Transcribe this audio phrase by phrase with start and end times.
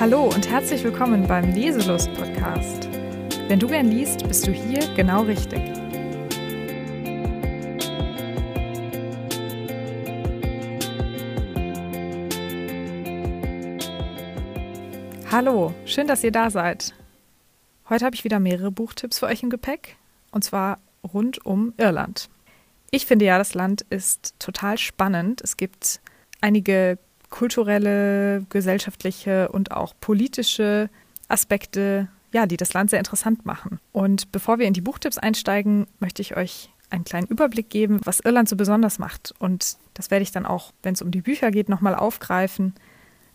[0.00, 2.88] Hallo und herzlich willkommen beim Leselust-Podcast.
[3.46, 5.60] Wenn du gern liest, bist du hier genau richtig.
[15.30, 16.92] Hallo, schön, dass ihr da seid.
[17.88, 19.96] Heute habe ich wieder mehrere Buchtipps für euch im Gepäck,
[20.32, 22.28] und zwar rund um Irland.
[22.90, 25.40] Ich finde ja, das Land ist total spannend.
[25.40, 26.00] Es gibt
[26.40, 26.98] einige
[27.30, 30.90] kulturelle, gesellschaftliche und auch politische
[31.28, 33.80] Aspekte, ja, die das Land sehr interessant machen.
[33.92, 38.20] Und bevor wir in die Buchtipps einsteigen, möchte ich euch einen kleinen Überblick geben, was
[38.20, 39.34] Irland so besonders macht.
[39.38, 42.74] Und das werde ich dann auch, wenn es um die Bücher geht, nochmal aufgreifen.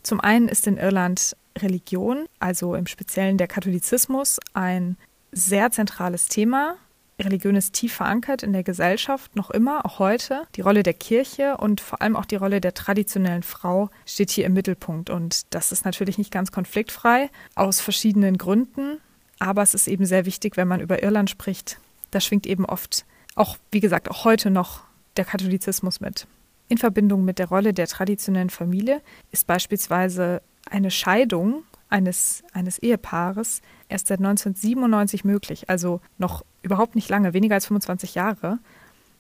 [0.04, 4.98] Zum einen ist in Irland Religion, also im Speziellen der Katholizismus, ein
[5.32, 6.76] sehr zentrales Thema.
[7.26, 10.44] Religion ist tief verankert in der Gesellschaft, noch immer, auch heute.
[10.56, 14.46] Die Rolle der Kirche und vor allem auch die Rolle der traditionellen Frau steht hier
[14.46, 15.10] im Mittelpunkt.
[15.10, 19.00] Und das ist natürlich nicht ganz konfliktfrei, aus verschiedenen Gründen.
[19.40, 21.80] Aber es ist eben sehr wichtig, wenn man über Irland spricht.
[22.12, 24.82] Da schwingt eben oft, auch wie gesagt, auch heute noch
[25.18, 26.28] der Katholizismus mit.
[26.68, 33.62] In Verbindung mit der Rolle der traditionellen Familie ist beispielsweise eine Scheidung eines, eines Ehepaares
[33.88, 38.60] erst seit 1997 möglich, also noch überhaupt nicht lange, weniger als 25 Jahre.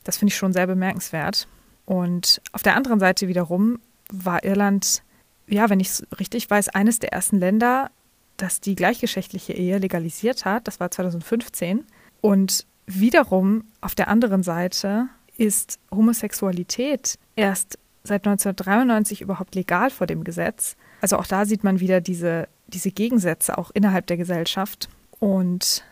[0.03, 1.47] Das finde ich schon sehr bemerkenswert.
[1.85, 3.79] Und auf der anderen Seite wiederum
[4.11, 5.03] war Irland,
[5.47, 7.89] ja, wenn ich es richtig weiß, eines der ersten Länder,
[8.37, 10.67] das die gleichgeschlechtliche Ehe legalisiert hat.
[10.67, 11.85] Das war 2015.
[12.21, 20.23] Und wiederum auf der anderen Seite ist Homosexualität erst seit 1993 überhaupt legal vor dem
[20.23, 20.75] Gesetz.
[21.01, 24.89] Also auch da sieht man wieder diese, diese Gegensätze auch innerhalb der Gesellschaft.
[25.19, 25.83] Und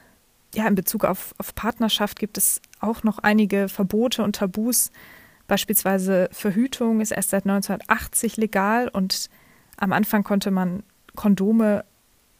[0.56, 4.92] ja, in Bezug auf, auf Partnerschaft gibt es auch noch einige Verbote und Tabus.
[5.48, 9.30] Beispielsweise Verhütung ist erst seit 1980 legal und
[9.78, 10.84] am Anfang konnte man
[11.16, 11.86] Kondome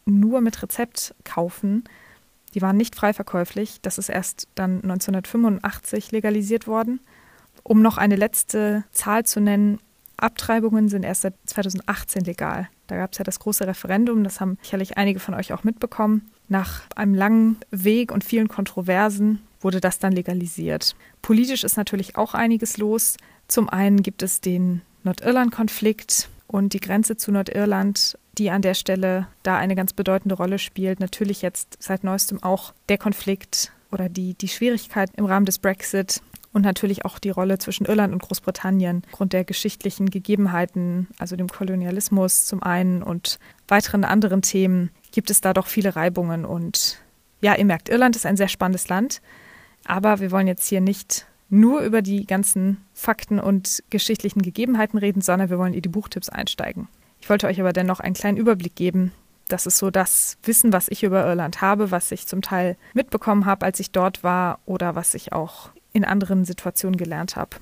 [0.04, 1.84] nur mit Rezept kaufen.
[2.54, 3.80] Die waren nicht frei verkäuflich.
[3.82, 7.00] Das ist erst dann 1985 legalisiert worden.
[7.62, 9.78] Um noch eine letzte Zahl zu nennen,
[10.18, 12.68] Abtreibungen sind erst seit 2018 legal.
[12.88, 16.30] Da gab es ja das große Referendum, das haben sicherlich einige von euch auch mitbekommen.
[16.48, 20.96] Nach einem langen Weg und vielen Kontroversen wurde das dann legalisiert.
[21.22, 23.16] Politisch ist natürlich auch einiges los.
[23.46, 29.28] Zum einen gibt es den Nordirland-Konflikt und die Grenze zu Nordirland, die an der Stelle
[29.42, 31.00] da eine ganz bedeutende Rolle spielt.
[31.00, 36.22] Natürlich jetzt seit neuestem auch der Konflikt oder die, die Schwierigkeit im Rahmen des Brexit
[36.58, 41.48] und natürlich auch die Rolle zwischen Irland und Großbritannien aufgrund der geschichtlichen Gegebenheiten, also dem
[41.48, 43.38] Kolonialismus zum einen und
[43.68, 46.44] weiteren anderen Themen, gibt es da doch viele Reibungen.
[46.44, 46.98] Und
[47.40, 49.22] ja, ihr merkt, Irland ist ein sehr spannendes Land,
[49.84, 55.20] aber wir wollen jetzt hier nicht nur über die ganzen Fakten und geschichtlichen Gegebenheiten reden,
[55.20, 56.88] sondern wir wollen in die Buchtipps einsteigen.
[57.20, 59.12] Ich wollte euch aber dennoch einen kleinen Überblick geben.
[59.46, 63.46] Das ist so das Wissen, was ich über Irland habe, was ich zum Teil mitbekommen
[63.46, 67.56] habe, als ich dort war oder was ich auch in anderen Situationen gelernt habe.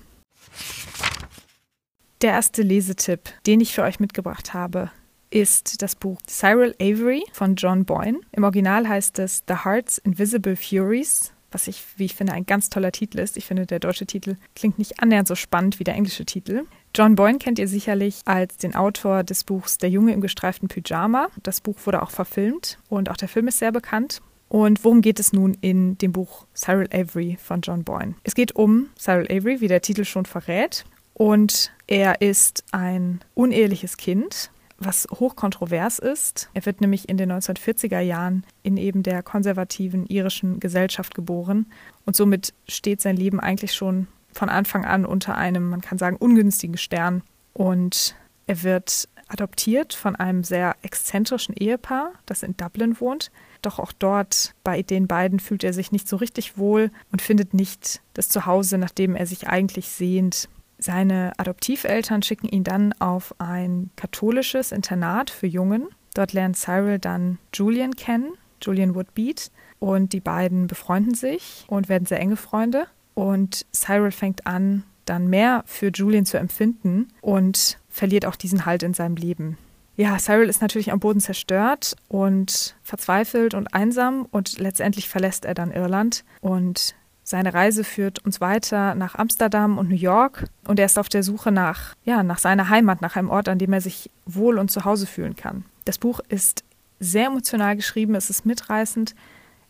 [2.23, 4.91] Der erste Lesetipp, den ich für euch mitgebracht habe,
[5.31, 8.21] ist das Buch Cyril Avery von John Boyne.
[8.33, 12.71] Im Original heißt es The Heart's Invisible Furies, was ich, wie ich finde, ein ganz
[12.71, 13.37] toller Titel ist.
[13.37, 16.65] Ich finde, der deutsche Titel klingt nicht annähernd so spannend wie der englische Titel.
[16.95, 21.29] John Boyne kennt ihr sicherlich als den Autor des Buchs Der Junge im gestreiften Pyjama.
[21.43, 24.23] Das Buch wurde auch verfilmt und auch der Film ist sehr bekannt.
[24.49, 28.15] Und worum geht es nun in dem Buch Cyril Avery von John Boyne?
[28.23, 30.85] Es geht um Cyril Avery, wie der Titel schon verrät.
[31.15, 36.51] Und er ist ein uneheliches Kind, was hochkontrovers ist.
[36.53, 41.67] Er wird nämlich in den 1940er Jahren in eben der konservativen irischen Gesellschaft geboren.
[42.05, 46.17] Und somit steht sein Leben eigentlich schon von Anfang an unter einem, man kann sagen,
[46.17, 47.23] ungünstigen Stern.
[47.55, 48.15] Und
[48.47, 53.31] er wird adoptiert von einem sehr exzentrischen Ehepaar, das in Dublin wohnt.
[53.67, 57.53] Doch auch dort bei den beiden fühlt er sich nicht so richtig wohl und findet
[57.53, 60.49] nicht das Zuhause, nachdem er sich eigentlich sehnt.
[60.79, 65.89] Seine Adoptiveltern schicken ihn dann auf ein katholisches Internat für Jungen.
[66.15, 69.51] Dort lernt Cyril dann Julian kennen, Julian Woodbeat,
[69.81, 72.87] und die beiden befreunden sich und werden sehr enge Freunde.
[73.15, 78.85] Und Cyril fängt an, dann mehr für Julian zu empfinden und verliert auch diesen Halt
[78.85, 79.59] in seinem Leben.
[79.97, 85.55] Ja, Cyril ist natürlich am Boden zerstört und verzweifelt und einsam und letztendlich verlässt er
[85.55, 86.95] dann Irland und
[87.25, 91.23] seine Reise führt uns weiter nach Amsterdam und New York und er ist auf der
[91.23, 94.71] Suche nach, ja, nach seiner Heimat, nach einem Ort, an dem er sich wohl und
[94.71, 95.65] zu Hause fühlen kann.
[95.87, 96.63] Das Buch ist
[97.01, 99.15] sehr emotional geschrieben, es ist mitreißend,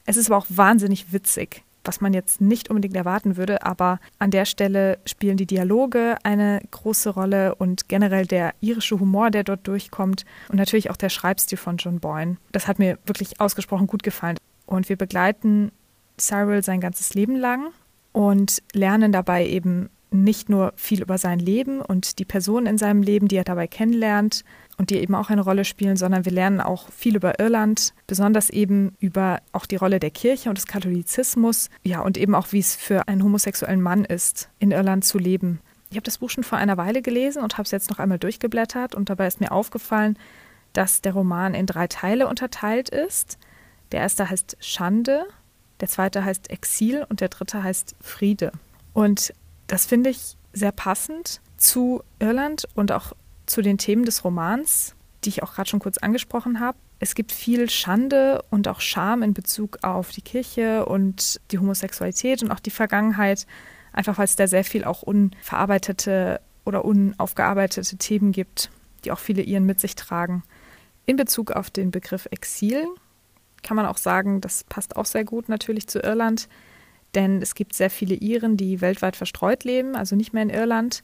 [0.07, 1.63] es ist aber auch wahnsinnig witzig.
[1.87, 6.61] Was man jetzt nicht unbedingt erwarten würde, aber an der Stelle spielen die Dialoge eine
[6.71, 11.59] große Rolle und generell der irische Humor, der dort durchkommt und natürlich auch der Schreibstil
[11.59, 12.37] von John Boyne.
[12.53, 14.37] Das hat mir wirklich ausgesprochen gut gefallen.
[14.67, 15.71] Und wir begleiten
[16.19, 17.69] Cyril sein ganzes Leben lang
[18.13, 23.03] und lernen dabei eben nicht nur viel über sein Leben und die Personen in seinem
[23.03, 24.45] Leben, die er dabei kennenlernt
[24.79, 28.51] und die eben auch eine Rolle spielen, sondern wir lernen auch viel über Irland, besonders
[28.51, 32.59] eben über auch die Rolle der Kirche und des Katholizismus, ja, und eben auch, wie
[32.59, 35.61] es für einen homosexuellen Mann ist, in Irland zu leben.
[35.91, 38.19] Ich habe das Buch schon vor einer Weile gelesen und habe es jetzt noch einmal
[38.19, 40.19] durchgeblättert und dabei ist mir aufgefallen,
[40.73, 43.39] dass der Roman in drei Teile unterteilt ist.
[43.93, 45.27] Der erste heißt Schande,
[45.81, 48.53] der zweite heißt Exil und der dritte heißt Friede.
[48.93, 49.33] Und
[49.69, 53.13] das finde ich sehr passend zu Irland und auch
[53.47, 54.95] zu den Themen des Romans,
[55.25, 56.79] die ich auch gerade schon kurz angesprochen habe.
[56.99, 62.43] Es gibt viel Schande und auch Scham in Bezug auf die Kirche und die Homosexualität
[62.43, 63.47] und auch die Vergangenheit,
[63.93, 68.71] einfach weil es da sehr viel auch unverarbeitete oder unaufgearbeitete Themen gibt,
[69.05, 70.43] die auch viele Iren mit sich tragen.
[71.05, 72.87] In Bezug auf den Begriff Exil
[73.63, 76.49] kann man auch sagen, das passt auch sehr gut natürlich zu Irland,
[77.15, 81.03] denn es gibt sehr viele Iren, die weltweit verstreut leben, also nicht mehr in Irland.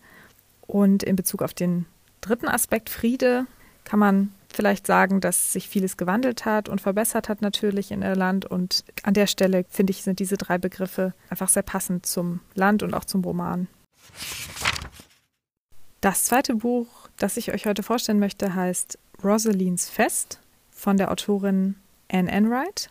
[0.66, 1.86] Und in Bezug auf den
[2.22, 3.46] dritten Aspekt Friede
[3.84, 8.46] kann man vielleicht sagen, dass sich vieles gewandelt hat und verbessert hat natürlich in Irland.
[8.46, 12.82] Und an der Stelle, finde ich, sind diese drei Begriffe einfach sehr passend zum Land
[12.82, 13.68] und auch zum Roman.
[16.00, 20.40] Das zweite Buch, das ich euch heute vorstellen möchte, heißt Rosalines Fest
[20.70, 21.76] von der Autorin
[22.10, 22.90] Anne Enright.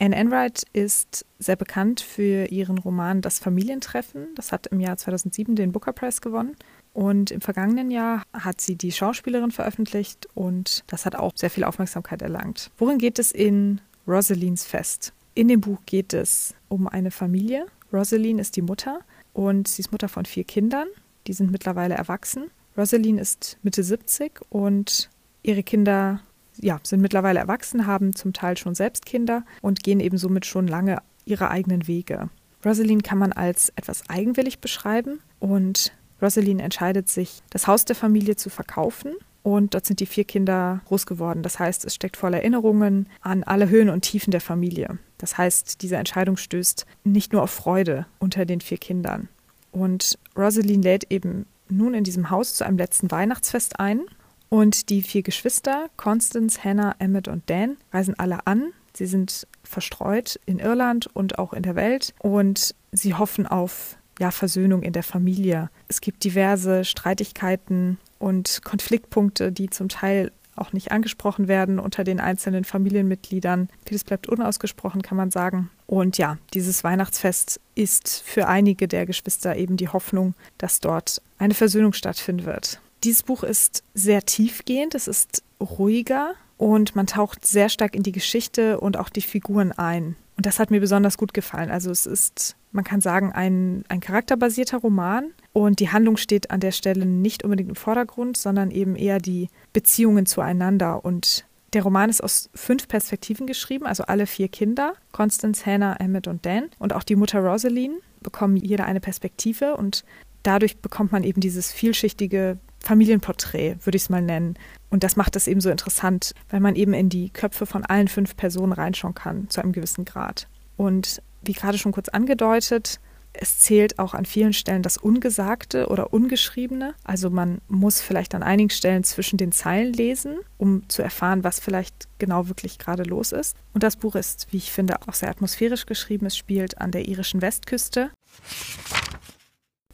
[0.00, 4.34] Anne Enright ist sehr bekannt für ihren Roman Das Familientreffen.
[4.34, 6.56] Das hat im Jahr 2007 den Booker Prize gewonnen.
[6.92, 11.64] Und im vergangenen Jahr hat sie die Schauspielerin veröffentlicht und das hat auch sehr viel
[11.64, 12.70] Aufmerksamkeit erlangt.
[12.78, 15.12] Worin geht es in Rosalines Fest?
[15.34, 17.66] In dem Buch geht es um eine Familie.
[17.92, 19.00] Rosaline ist die Mutter
[19.32, 20.88] und sie ist Mutter von vier Kindern.
[21.26, 22.50] Die sind mittlerweile erwachsen.
[22.76, 25.10] Rosaline ist Mitte 70 und
[25.42, 26.20] ihre Kinder
[26.56, 30.66] ja, sind mittlerweile erwachsen, haben zum Teil schon selbst Kinder und gehen eben somit schon
[30.66, 32.28] lange ihre eigenen Wege.
[32.64, 38.36] Rosaline kann man als etwas eigenwillig beschreiben und Rosaline entscheidet sich, das Haus der Familie
[38.36, 41.42] zu verkaufen und dort sind die vier Kinder groß geworden.
[41.42, 44.98] Das heißt, es steckt voller Erinnerungen an alle Höhen und Tiefen der Familie.
[45.18, 49.28] Das heißt, diese Entscheidung stößt nicht nur auf Freude unter den vier Kindern.
[49.72, 54.02] Und Rosaline lädt eben nun in diesem Haus zu einem letzten Weihnachtsfest ein
[54.48, 58.72] und die vier Geschwister, Constance, Hannah, Emmett und Dan, reisen alle an.
[58.92, 64.30] Sie sind verstreut in Irland und auch in der Welt und sie hoffen auf ja,
[64.30, 65.70] Versöhnung in der Familie.
[65.88, 72.20] Es gibt diverse Streitigkeiten und Konfliktpunkte, die zum Teil auch nicht angesprochen werden unter den
[72.20, 73.70] einzelnen Familienmitgliedern.
[73.86, 75.70] Vieles bleibt unausgesprochen, kann man sagen.
[75.86, 81.54] Und ja, dieses Weihnachtsfest ist für einige der Geschwister eben die Hoffnung, dass dort eine
[81.54, 82.80] Versöhnung stattfinden wird.
[83.02, 88.12] Dieses Buch ist sehr tiefgehend, es ist ruhiger und man taucht sehr stark in die
[88.12, 90.16] Geschichte und auch die Figuren ein.
[90.36, 91.70] Und das hat mir besonders gut gefallen.
[91.70, 96.60] Also es ist, man kann sagen, ein, ein charakterbasierter Roman und die Handlung steht an
[96.60, 101.04] der Stelle nicht unbedingt im Vordergrund, sondern eben eher die Beziehungen zueinander.
[101.04, 106.28] Und der Roman ist aus fünf Perspektiven geschrieben, also alle vier Kinder, Constance, Hannah, Emmett
[106.28, 110.04] und Dan und auch die Mutter Rosaline bekommen jeder eine Perspektive und
[110.42, 114.58] dadurch bekommt man eben dieses vielschichtige Familienporträt, würde ich es mal nennen.
[114.88, 118.08] Und das macht es eben so interessant, weil man eben in die Köpfe von allen
[118.08, 120.48] fünf Personen reinschauen kann, zu einem gewissen Grad.
[120.76, 123.00] Und wie gerade schon kurz angedeutet,
[123.32, 126.94] es zählt auch an vielen Stellen das Ungesagte oder Ungeschriebene.
[127.04, 131.60] Also man muss vielleicht an einigen Stellen zwischen den Zeilen lesen, um zu erfahren, was
[131.60, 133.56] vielleicht genau wirklich gerade los ist.
[133.72, 136.26] Und das Buch ist, wie ich finde, auch sehr atmosphärisch geschrieben.
[136.26, 138.10] Es spielt an der irischen Westküste.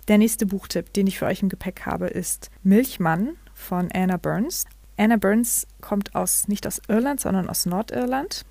[0.09, 4.65] Der nächste Buchtipp, den ich für euch im Gepäck habe, ist Milchmann von Anna Burns.
[4.97, 8.47] Anna Burns kommt aus, nicht aus Irland, sondern aus Nordirland.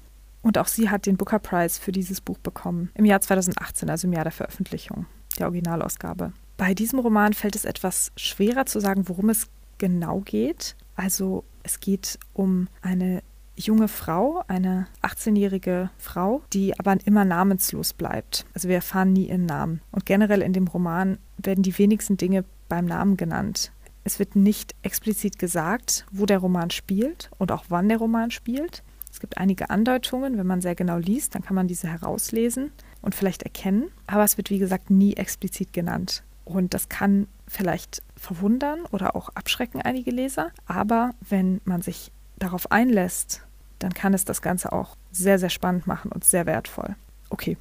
[0.45, 4.05] Und auch sie hat den Booker Prize für dieses Buch bekommen, im Jahr 2018, also
[4.05, 5.07] im Jahr der Veröffentlichung,
[5.39, 6.33] der Originalausgabe.
[6.55, 9.47] Bei diesem Roman fällt es etwas schwerer zu sagen, worum es
[9.79, 10.75] genau geht.
[10.95, 13.23] Also es geht um eine
[13.55, 18.45] junge Frau, eine 18-jährige Frau, die aber immer namenslos bleibt.
[18.53, 19.81] Also wir erfahren nie ihren Namen.
[19.91, 23.71] Und generell in dem Roman werden die wenigsten Dinge beim Namen genannt.
[24.03, 28.83] Es wird nicht explizit gesagt, wo der Roman spielt und auch wann der Roman spielt.
[29.25, 33.15] Es gibt einige Andeutungen, wenn man sehr genau liest, dann kann man diese herauslesen und
[33.15, 33.89] vielleicht erkennen.
[34.05, 36.21] Aber es wird, wie gesagt, nie explizit genannt.
[36.43, 40.51] Und das kann vielleicht verwundern oder auch abschrecken einige Leser.
[40.67, 43.41] Aber wenn man sich darauf einlässt,
[43.79, 46.95] dann kann es das Ganze auch sehr, sehr spannend machen und sehr wertvoll.
[47.31, 47.57] Okay,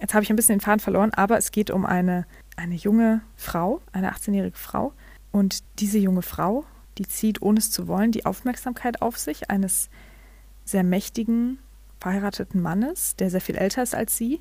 [0.00, 3.22] Jetzt habe ich ein bisschen den Faden verloren, aber es geht um eine, eine junge
[3.34, 4.92] Frau, eine 18-jährige Frau.
[5.32, 6.64] Und diese junge Frau,
[6.98, 9.90] die zieht, ohne es zu wollen, die Aufmerksamkeit auf sich eines
[10.68, 11.58] sehr mächtigen,
[11.98, 14.40] verheirateten Mannes, der sehr viel älter ist als sie,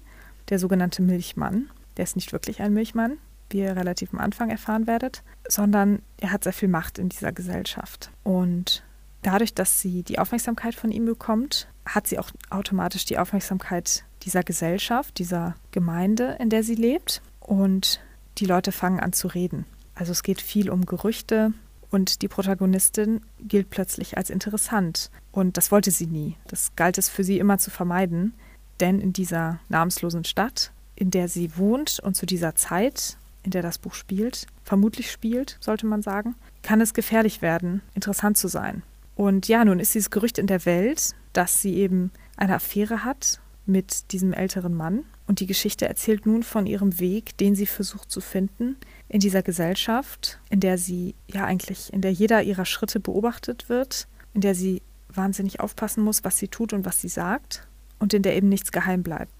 [0.50, 1.70] der sogenannte Milchmann.
[1.96, 3.18] Der ist nicht wirklich ein Milchmann,
[3.50, 7.32] wie ihr relativ am Anfang erfahren werdet, sondern er hat sehr viel Macht in dieser
[7.32, 8.12] Gesellschaft.
[8.24, 8.84] Und
[9.22, 14.44] dadurch, dass sie die Aufmerksamkeit von ihm bekommt, hat sie auch automatisch die Aufmerksamkeit dieser
[14.44, 17.22] Gesellschaft, dieser Gemeinde, in der sie lebt.
[17.40, 18.02] Und
[18.38, 19.66] die Leute fangen an zu reden.
[19.96, 21.54] Also es geht viel um Gerüchte
[21.90, 25.10] und die Protagonistin gilt plötzlich als interessant.
[25.32, 26.36] Und das wollte sie nie.
[26.48, 28.34] Das galt es für sie immer zu vermeiden.
[28.80, 33.62] Denn in dieser namenslosen Stadt, in der sie wohnt und zu dieser Zeit, in der
[33.62, 38.84] das Buch spielt, vermutlich spielt, sollte man sagen, kann es gefährlich werden, interessant zu sein.
[39.16, 43.40] Und ja, nun ist dieses Gerücht in der Welt, dass sie eben eine Affäre hat
[43.66, 45.04] mit diesem älteren Mann.
[45.26, 48.78] Und die Geschichte erzählt nun von ihrem Weg, den sie versucht zu finden
[49.10, 54.08] in dieser Gesellschaft, in der sie ja eigentlich, in der jeder ihrer Schritte beobachtet wird,
[54.34, 57.68] in der sie wahnsinnig aufpassen muss, was sie tut und was sie sagt
[58.00, 59.32] und in der eben nichts geheim bleibt.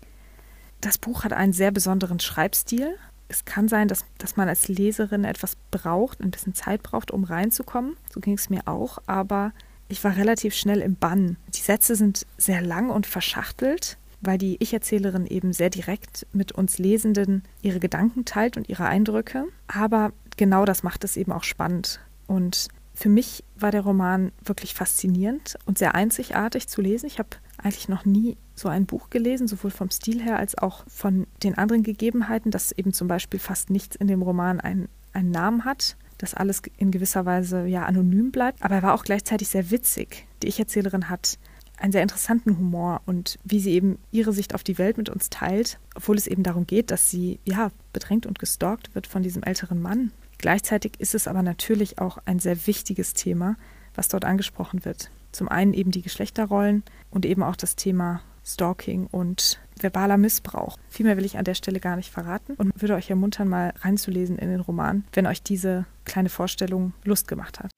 [0.82, 2.96] Das Buch hat einen sehr besonderen Schreibstil.
[3.28, 7.24] Es kann sein, dass, dass man als Leserin etwas braucht, ein bisschen Zeit braucht, um
[7.24, 7.98] reinzukommen.
[8.12, 9.54] So ging es mir auch, aber
[9.90, 11.38] ich war relativ schnell im Bann.
[11.54, 16.78] Die Sätze sind sehr lang und verschachtelt weil die Ich-Erzählerin eben sehr direkt mit uns
[16.78, 19.46] Lesenden ihre Gedanken teilt und ihre Eindrücke.
[19.68, 22.00] Aber genau das macht es eben auch spannend.
[22.26, 27.06] Und für mich war der Roman wirklich faszinierend und sehr einzigartig zu lesen.
[27.06, 30.84] Ich habe eigentlich noch nie so ein Buch gelesen, sowohl vom Stil her als auch
[30.88, 35.30] von den anderen Gegebenheiten, dass eben zum Beispiel fast nichts in dem Roman einen, einen
[35.30, 38.64] Namen hat, dass alles in gewisser Weise ja anonym bleibt.
[38.64, 40.26] Aber er war auch gleichzeitig sehr witzig.
[40.42, 41.38] Die Ich-Erzählerin hat
[41.78, 45.30] einen sehr interessanten Humor und wie sie eben ihre Sicht auf die Welt mit uns
[45.30, 49.44] teilt, obwohl es eben darum geht, dass sie ja bedrängt und gestalkt wird von diesem
[49.44, 50.12] älteren Mann.
[50.38, 53.56] Gleichzeitig ist es aber natürlich auch ein sehr wichtiges Thema,
[53.96, 55.10] was dort angesprochen wird.
[55.32, 60.78] Zum einen eben die Geschlechterrollen und eben auch das Thema Stalking und verbaler Missbrauch.
[60.90, 63.74] Viel mehr will ich an der Stelle gar nicht verraten und würde euch ermuntern, mal
[63.82, 67.72] reinzulesen in den Roman, wenn euch diese kleine Vorstellung Lust gemacht hat.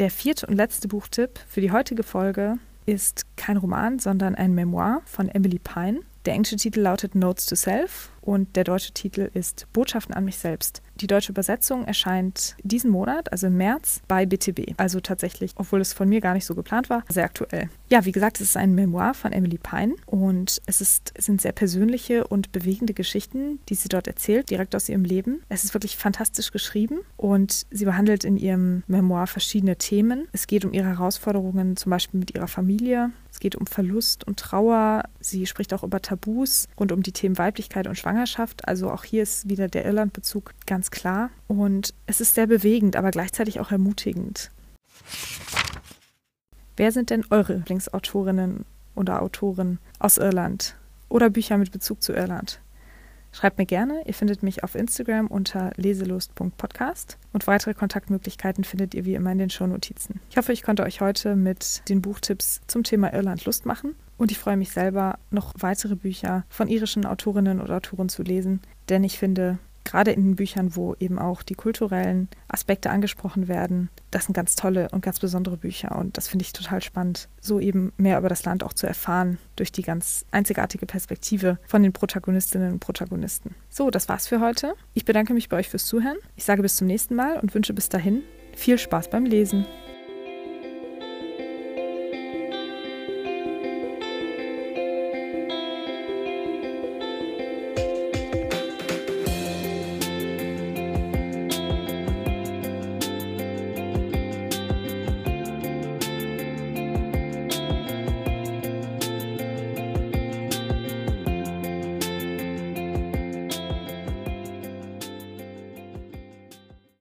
[0.00, 2.54] Der vierte und letzte Buchtipp für die heutige Folge
[2.86, 6.00] ist kein Roman, sondern ein Memoir von Emily Pine.
[6.24, 10.36] Der englische Titel lautet Notes to Self und der deutsche Titel ist Botschaften an mich
[10.36, 10.82] selbst.
[10.96, 14.74] Die deutsche Übersetzung erscheint diesen Monat, also im März, bei BTB.
[14.76, 17.70] Also tatsächlich, obwohl es von mir gar nicht so geplant war, sehr aktuell.
[17.88, 21.40] Ja, wie gesagt, es ist ein Memoir von Emily Pine und es, ist, es sind
[21.40, 25.42] sehr persönliche und bewegende Geschichten, die sie dort erzählt, direkt aus ihrem Leben.
[25.48, 30.28] Es ist wirklich fantastisch geschrieben und sie behandelt in ihrem Memoir verschiedene Themen.
[30.32, 33.10] Es geht um ihre Herausforderungen zum Beispiel mit ihrer Familie,
[33.40, 35.04] es geht um Verlust und Trauer.
[35.18, 38.68] Sie spricht auch über Tabus rund um die Themen Weiblichkeit und Schwangerschaft.
[38.68, 41.30] Also auch hier ist wieder der Irlandbezug ganz klar.
[41.48, 44.50] Und es ist sehr bewegend, aber gleichzeitig auch ermutigend.
[46.76, 50.76] Wer sind denn eure Lieblingsautorinnen oder Autoren aus Irland
[51.08, 52.60] oder Bücher mit Bezug zu Irland?
[53.32, 54.02] Schreibt mir gerne.
[54.06, 59.38] Ihr findet mich auf Instagram unter leselust.podcast und weitere Kontaktmöglichkeiten findet ihr wie immer in
[59.38, 60.20] den Shownotizen.
[60.30, 64.30] Ich hoffe, ich konnte euch heute mit den Buchtipps zum Thema Irland Lust machen und
[64.30, 69.04] ich freue mich selber, noch weitere Bücher von irischen Autorinnen oder Autoren zu lesen, denn
[69.04, 74.24] ich finde, gerade in den Büchern, wo eben auch die kulturellen Aspekte angesprochen werden, das
[74.24, 77.92] sind ganz tolle und ganz besondere Bücher und das finde ich total spannend, so eben
[77.96, 82.72] mehr über das Land auch zu erfahren durch die ganz einzigartige Perspektive von den Protagonistinnen
[82.72, 83.54] und Protagonisten.
[83.68, 84.74] So, das war's für heute.
[84.94, 86.16] Ich bedanke mich bei euch fürs Zuhören.
[86.36, 88.22] Ich sage bis zum nächsten Mal und wünsche bis dahin
[88.54, 89.66] viel Spaß beim Lesen.